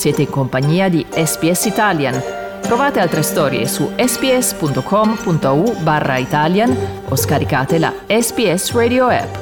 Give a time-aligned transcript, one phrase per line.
[0.00, 2.18] Siete in compagnia di SPS Italian.
[2.62, 6.74] Trovate altre storie su sps.com.au barra Italian
[7.06, 9.36] o scaricate la SPS Radio app.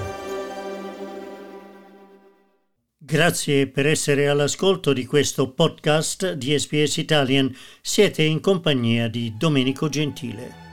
[2.99, 7.55] Grazie per essere all'ascolto di questo podcast di SPS Italian.
[7.81, 10.68] Siete in compagnia di Domenico Gentile.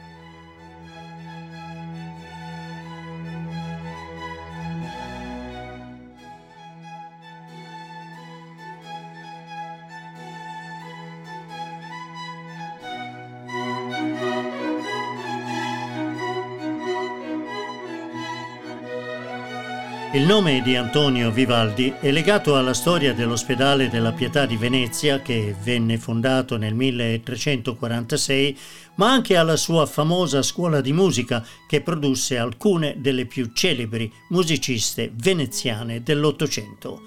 [20.16, 25.54] Il nome di Antonio Vivaldi è legato alla storia dell'ospedale della Pietà di Venezia che
[25.62, 28.58] venne fondato nel 1346,
[28.96, 35.12] ma anche alla sua famosa scuola di musica che produsse alcune delle più celebri musiciste
[35.14, 37.02] veneziane dell'Ottocento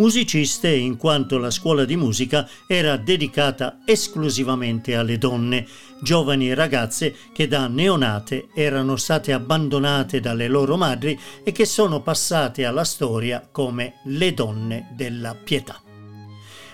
[0.00, 5.66] musiciste in quanto la scuola di musica era dedicata esclusivamente alle donne,
[6.00, 12.64] giovani ragazze che da neonate erano state abbandonate dalle loro madri e che sono passate
[12.64, 15.82] alla storia come le donne della pietà.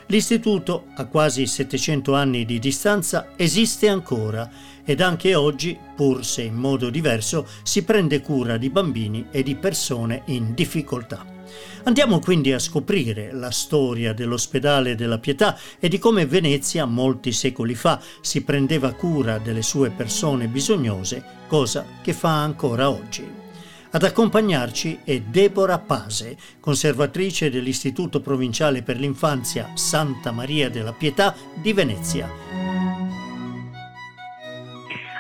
[0.06, 4.48] L'istituto, a quasi 700 anni di distanza, esiste ancora
[4.84, 9.56] ed anche oggi, pur se in modo diverso, si prende cura di bambini e di
[9.56, 11.35] persone in difficoltà.
[11.84, 17.74] Andiamo quindi a scoprire la storia dell'ospedale della Pietà e di come Venezia molti secoli
[17.74, 23.44] fa si prendeva cura delle sue persone bisognose, cosa che fa ancora oggi.
[23.90, 31.72] Ad accompagnarci è Deborah Pase, conservatrice dell'Istituto Provinciale per l'Infanzia Santa Maria della Pietà di
[31.72, 32.28] Venezia.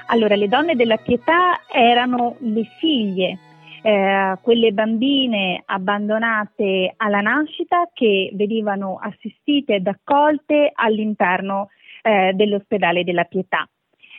[0.08, 3.38] Allora, le donne della Pietà erano le figlie
[3.86, 11.68] eh, quelle bambine abbandonate alla nascita che venivano assistite ed accolte all'interno
[12.02, 13.68] eh, dell'ospedale della Pietà.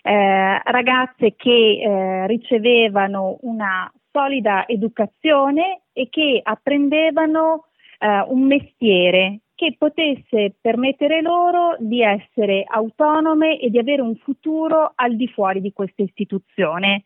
[0.03, 7.65] Eh, ragazze che eh, ricevevano una solida educazione e che apprendevano
[7.99, 14.93] eh, un mestiere che potesse permettere loro di essere autonome e di avere un futuro
[14.95, 17.03] al di fuori di questa istituzione.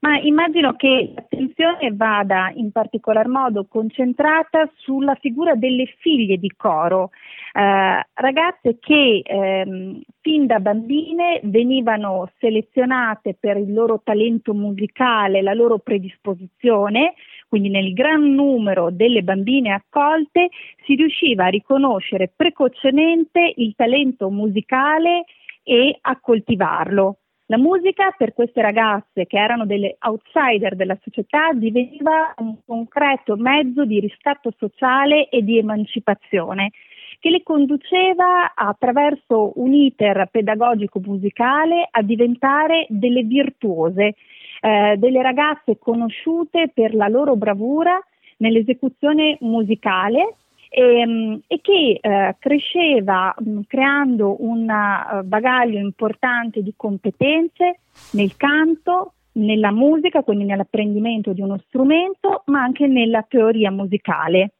[0.00, 7.10] Ma immagino che l'attenzione vada in particolar modo concentrata sulla figura delle figlie di coro,
[7.52, 15.54] eh, ragazze che ehm, fin da bambine venivano selezionate per il loro talento musicale, la
[15.54, 17.14] loro predisposizione,
[17.48, 20.48] quindi nel gran numero delle bambine accolte
[20.84, 25.24] si riusciva a riconoscere precocemente il talento musicale
[25.62, 27.18] e a coltivarlo.
[27.48, 33.84] La musica per queste ragazze che erano delle outsider della società diveniva un concreto mezzo
[33.84, 36.72] di riscatto sociale e di emancipazione
[37.20, 44.14] che le conduceva attraverso un iter pedagogico musicale a diventare delle virtuose,
[44.60, 47.96] eh, delle ragazze conosciute per la loro bravura
[48.38, 50.34] nell'esecuzione musicale
[50.68, 57.80] e, ehm, e che eh, cresceva mh, creando un uh, bagaglio importante di competenze
[58.12, 64.52] nel canto, nella musica, quindi nell'apprendimento di uno strumento, ma anche nella teoria musicale.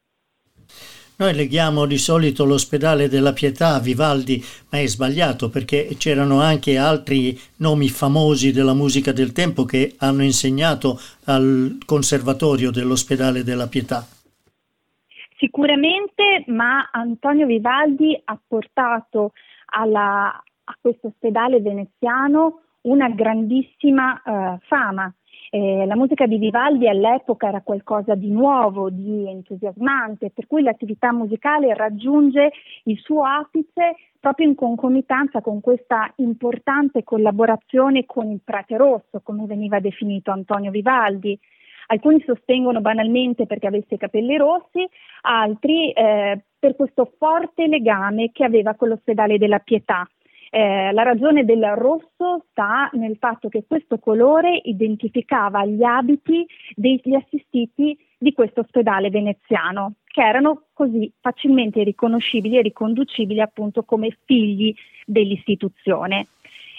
[1.19, 6.77] Noi leghiamo di solito l'ospedale della Pietà a Vivaldi, ma è sbagliato perché c'erano anche
[6.77, 14.07] altri nomi famosi della musica del tempo che hanno insegnato al conservatorio dell'ospedale della Pietà.
[15.37, 19.33] Sicuramente, ma Antonio Vivaldi ha portato
[19.67, 25.13] alla, a questo ospedale veneziano una grandissima uh, fama.
[25.49, 31.13] Eh, la musica di Vivaldi all'epoca era qualcosa di nuovo, di entusiasmante, per cui l'attività
[31.13, 32.51] musicale raggiunge
[32.83, 39.45] il suo apice proprio in concomitanza con questa importante collaborazione con il Prate Rosso, come
[39.45, 41.39] veniva definito Antonio Vivaldi.
[41.87, 44.87] Alcuni sostengono banalmente perché avesse i capelli rossi,
[45.21, 50.07] altri eh, per questo forte legame che aveva con l'ospedale della Pietà.
[50.49, 57.13] Eh, la ragione del rosso sta nel fatto che questo colore identificava gli abiti degli
[57.13, 64.73] assistiti di questo ospedale veneziano, che erano così facilmente riconoscibili e riconducibili appunto come figli
[65.05, 66.27] dell'istituzione.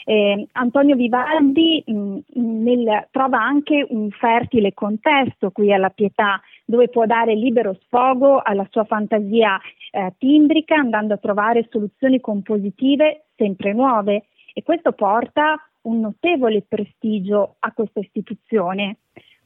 [0.04, 6.88] Eh, Antonio Vivaldi mh, mm, nel, trova anche un fertile contesto qui alla Pietà, dove
[6.88, 9.58] può dare libero sfogo alla sua fantasia
[9.90, 17.56] eh, timbrica, andando a trovare soluzioni compositive sempre nuove e questo porta un notevole prestigio
[17.60, 18.98] a questa istituzione.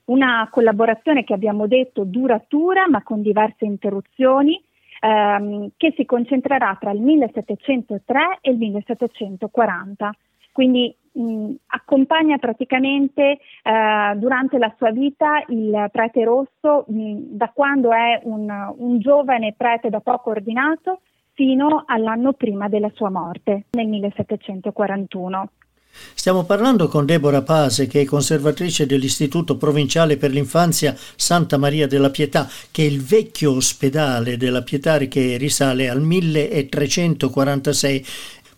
[0.04, 4.60] Una collaborazione che abbiamo detto duratura ma con diverse interruzioni,
[5.00, 10.12] ehm, che si concentrerà tra il 1703 e il 1740.
[10.52, 17.92] Quindi mh, accompagna praticamente eh, durante la sua vita il prete rosso mh, da quando
[17.92, 21.00] è un, un giovane prete da poco ordinato
[21.32, 25.48] fino all'anno prima della sua morte, nel 1741.
[26.14, 32.08] Stiamo parlando con Deborah Pase, che è conservatrice dell'Istituto Provinciale per l'Infanzia Santa Maria della
[32.10, 38.06] Pietà, che è il vecchio ospedale della Pietà che risale al 1346.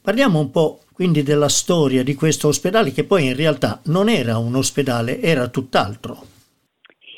[0.00, 4.38] Parliamo un po' quindi della storia di questo ospedale, che poi in realtà non era
[4.38, 6.16] un ospedale, era tutt'altro.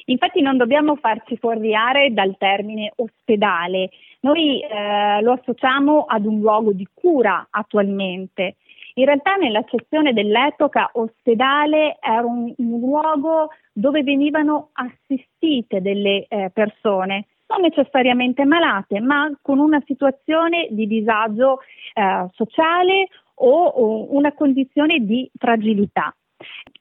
[0.06, 3.90] Infatti non dobbiamo farci fuorviare dal termine ospedale.
[4.20, 8.56] Noi eh, lo associamo ad un luogo di cura attualmente
[8.98, 17.26] in realtà nell'accezione dell'epoca ospedale era un, un luogo dove venivano assistite delle eh, persone,
[17.48, 21.58] non necessariamente malate, ma con una situazione di disagio
[21.92, 26.14] eh, sociale o, una condizione di fragilità.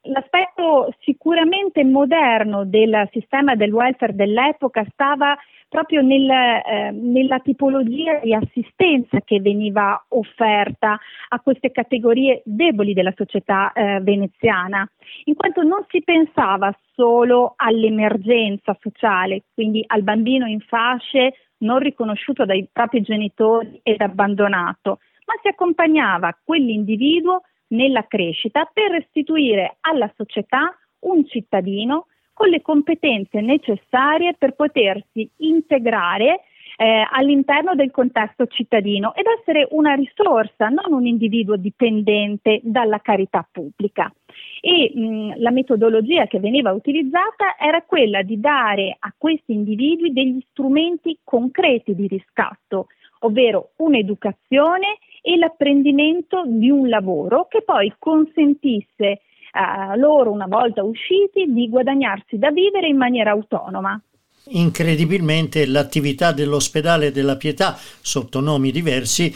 [0.07, 5.35] L'aspetto sicuramente moderno del sistema del welfare dell'epoca stava
[5.67, 10.99] proprio nel, eh, nella tipologia di assistenza che veniva offerta
[11.29, 14.87] a queste categorie deboli della società eh, veneziana,
[15.25, 22.45] in quanto non si pensava solo all'emergenza sociale, quindi al bambino in fasce non riconosciuto
[22.45, 30.75] dai propri genitori ed abbandonato, ma si accompagnava quell'individuo nella crescita per restituire alla società
[30.99, 36.41] un cittadino con le competenze necessarie per potersi integrare
[36.77, 43.47] eh, all'interno del contesto cittadino ed essere una risorsa, non un individuo dipendente dalla carità
[43.49, 44.13] pubblica.
[44.59, 50.43] E mh, la metodologia che veniva utilizzata era quella di dare a questi individui degli
[50.49, 52.87] strumenti concreti di riscatto,
[53.19, 59.03] ovvero un'educazione e l'apprendimento di un lavoro che poi consentisse
[59.55, 63.99] eh, loro, una volta usciti, di guadagnarsi da vivere in maniera autonoma.
[64.49, 69.33] Incredibilmente l'attività dell'ospedale della Pietà, sotto nomi diversi,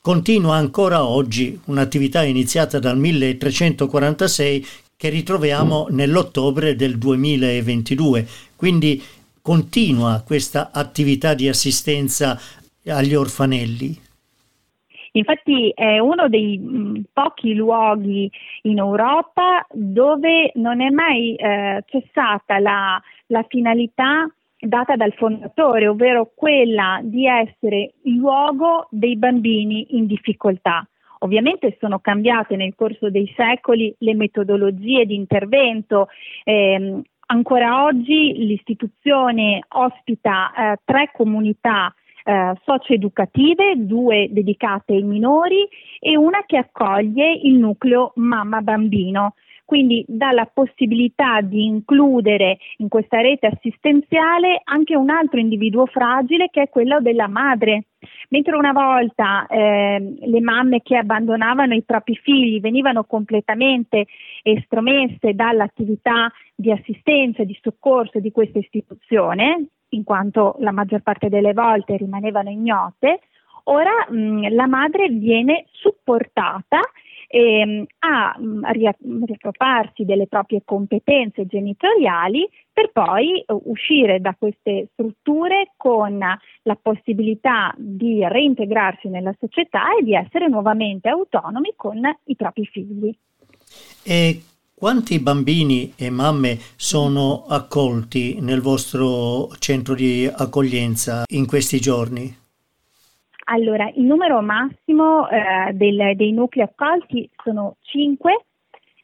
[0.00, 4.66] continua ancora oggi, un'attività iniziata dal 1346
[4.96, 8.24] che ritroviamo nell'ottobre del 2022.
[8.54, 9.02] Quindi
[9.42, 12.40] continua questa attività di assistenza
[12.86, 14.03] agli orfanelli.
[15.16, 18.30] Infatti è uno dei mm, pochi luoghi
[18.62, 24.28] in Europa dove non è mai eh, cessata la, la finalità
[24.58, 30.84] data dal fondatore, ovvero quella di essere il luogo dei bambini in difficoltà.
[31.20, 36.08] Ovviamente sono cambiate nel corso dei secoli le metodologie di intervento.
[36.42, 41.94] Eh, ancora oggi l'istituzione ospita eh, tre comunità
[42.24, 45.68] eh, socioeducative, due dedicate ai minori
[46.00, 49.34] e una che accoglie il nucleo mamma-bambino.
[49.64, 56.48] Quindi dà la possibilità di includere in questa rete assistenziale anche un altro individuo fragile
[56.50, 57.86] che è quello della madre.
[58.28, 64.06] Mentre una volta eh, le mamme che abbandonavano i propri figli venivano completamente
[64.42, 71.52] estromesse dall'attività di assistenza di soccorso di questa istituzione, in quanto la maggior parte delle
[71.52, 73.20] volte rimanevano ignote,
[73.64, 76.80] ora mh, la madre viene supportata
[77.28, 85.72] ehm, a mh, riappropriarsi delle proprie competenze genitoriali per poi uh, uscire da queste strutture
[85.76, 92.66] con la possibilità di reintegrarsi nella società e di essere nuovamente autonomi con i propri
[92.66, 93.16] figli.
[94.04, 94.42] E
[94.84, 102.30] quanti bambini e mamme sono accolti nel vostro centro di accoglienza in questi giorni?
[103.46, 108.44] Allora, il numero massimo eh, del, dei nuclei accolti sono 5,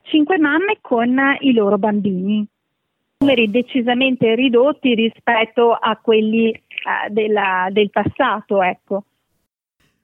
[0.02, 2.46] 5 mamme con i loro bambini.
[3.20, 6.60] Numeri decisamente ridotti rispetto a quelli eh,
[7.08, 9.04] della, del passato, ecco.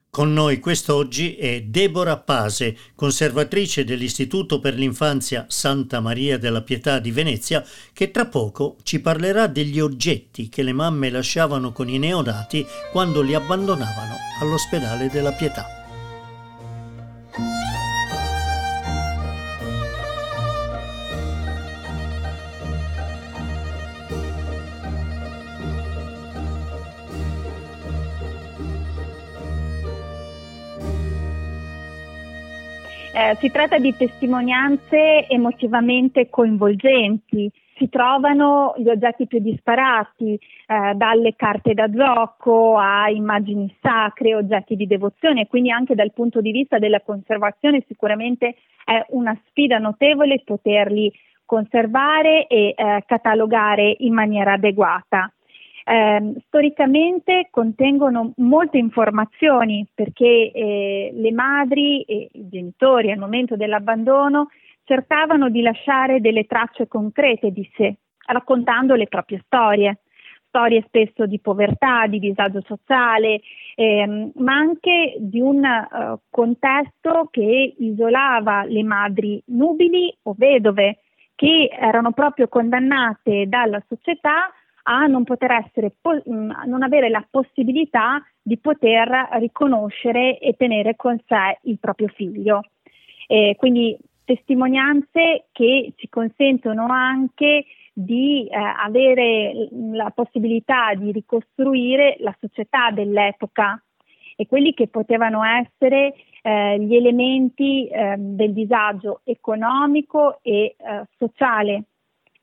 [0.09, 7.11] Con noi quest'oggi è Deborah Pase, conservatrice dell'Istituto per l'Infanzia Santa Maria della Pietà di
[7.11, 12.65] Venezia, che tra poco ci parlerà degli oggetti che le mamme lasciavano con i neonati
[12.91, 15.76] quando li abbandonavano all'ospedale della Pietà.
[33.35, 41.73] Si tratta di testimonianze emotivamente coinvolgenti si trovano gli oggetti più disparati, eh, dalle carte
[41.73, 47.01] da gioco a immagini sacre, oggetti di devozione, quindi anche dal punto di vista della
[47.01, 51.11] conservazione sicuramente è una sfida notevole poterli
[51.45, 55.31] conservare e eh, catalogare in maniera adeguata.
[55.89, 64.49] Eh, storicamente contengono molte informazioni perché eh, le madri e i genitori al momento dell'abbandono
[64.83, 69.99] cercavano di lasciare delle tracce concrete di sé, raccontando le proprie storie,
[70.49, 73.39] storie spesso di povertà, di disagio sociale,
[73.75, 80.99] ehm, ma anche di un uh, contesto che isolava le madri nubili o vedove,
[81.33, 84.51] che erano proprio condannate dalla società
[84.89, 85.95] a non poter essere,
[86.29, 92.61] mm, non avere la possibilità di poter riconoscere e tenere con sé il proprio figlio.
[93.27, 102.35] Eh, quindi testimonianze che ci consentono anche di eh, avere la possibilità di ricostruire la
[102.39, 103.81] società dell'epoca
[104.35, 106.13] e quelli che potevano essere
[106.43, 111.83] eh, gli elementi eh, del disagio economico e eh, sociale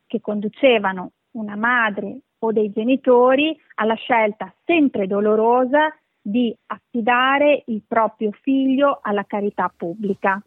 [0.07, 8.31] che conducevano una madre o dei genitori alla scelta sempre dolorosa di affidare il proprio
[8.33, 10.43] figlio alla carità pubblica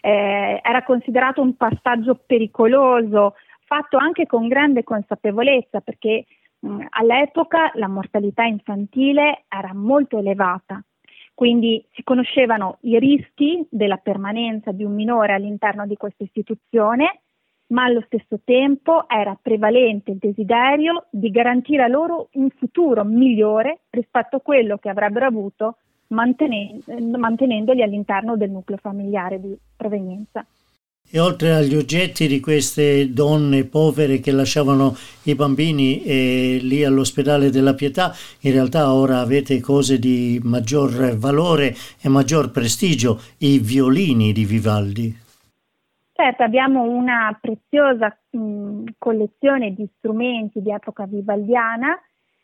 [0.00, 6.24] eh, era considerato un passaggio pericoloso, fatto anche con grande consapevolezza perché
[6.60, 10.82] mh, all'epoca la mortalità infantile era molto elevata.
[11.34, 17.20] Quindi si conoscevano i rischi della permanenza di un minore all'interno di questa istituzione,
[17.68, 23.80] ma allo stesso tempo era prevalente il desiderio di garantire a loro un futuro migliore
[23.90, 25.76] rispetto a quello che avrebbero avuto
[26.08, 30.44] mantenendoli all'interno del nucleo familiare di provenienza.
[31.10, 37.48] E oltre agli oggetti di queste donne povere che lasciavano i bambini eh, lì all'ospedale
[37.48, 44.32] della Pietà, in realtà ora avete cose di maggior valore e maggior prestigio, i violini
[44.32, 45.26] di Vivaldi.
[46.20, 51.96] Certo, abbiamo una preziosa mh, collezione di strumenti di epoca vivaldiana,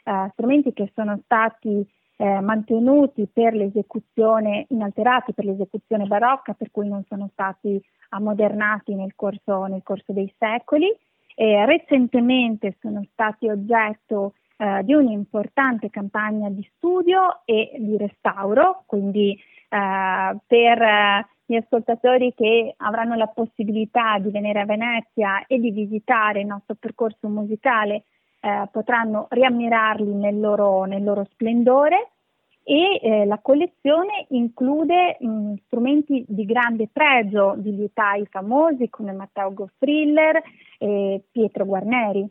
[0.04, 1.84] eh, strumenti che sono stati
[2.16, 9.16] eh, mantenuti per l'esecuzione, inalterati per l'esecuzione barocca, per cui non sono stati ammodernati nel
[9.16, 10.96] corso, nel corso dei secoli.
[11.34, 19.36] E recentemente sono stati oggetto eh, di un'importante campagna di studio e di restauro, quindi
[19.68, 25.70] eh, per eh, gli ascoltatori che avranno la possibilità di venire a Venezia e di
[25.70, 28.04] visitare il nostro percorso musicale
[28.40, 32.10] eh, potranno riammirarli nel loro, nel loro splendore
[32.62, 39.52] e eh, la collezione include mh, strumenti di grande pregio di liutai famosi come Matteo
[39.52, 40.42] Goffriller
[40.78, 42.26] e Pietro Guarneri.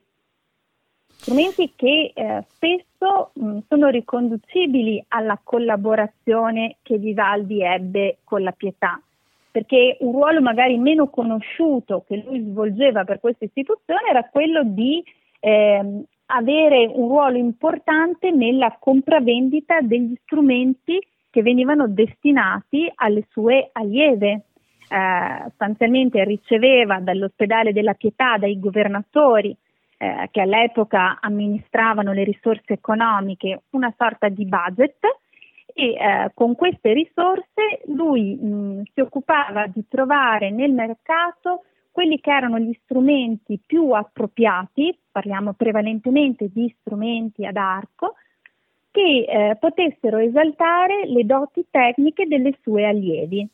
[1.16, 9.02] Strumenti che eh, spesso mh, sono riconducibili alla collaborazione che Vivaldi ebbe con la Pietà,
[9.50, 15.02] perché un ruolo magari meno conosciuto che lui svolgeva per questa istituzione era quello di
[15.40, 24.42] eh, avere un ruolo importante nella compravendita degli strumenti che venivano destinati alle sue allieve.
[24.90, 29.56] Eh, sostanzialmente riceveva dall'ospedale della Pietà, dai governatori
[30.04, 34.98] eh, che all'epoca amministravano le risorse economiche, una sorta di budget
[35.74, 42.32] e eh, con queste risorse lui mh, si occupava di trovare nel mercato quelli che
[42.32, 48.16] erano gli strumenti più appropriati, parliamo prevalentemente di strumenti ad arco,
[48.92, 53.48] che eh, potessero esaltare le doti tecniche delle sue allievi.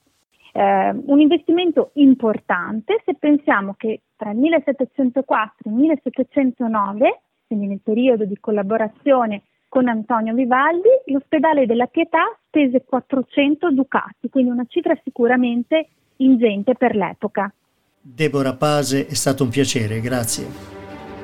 [0.51, 7.81] Eh, un investimento importante se pensiamo che tra il 1704 e il 1709, quindi nel
[7.83, 14.99] periodo di collaborazione con Antonio Vivaldi, l'ospedale della Pietà spese 400 ducati, quindi una cifra
[15.03, 17.53] sicuramente ingente per l'epoca.
[18.01, 20.47] Deborah Pase, è stato un piacere, grazie.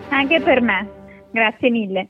[0.10, 0.88] Anche per me,
[1.32, 2.10] grazie mille.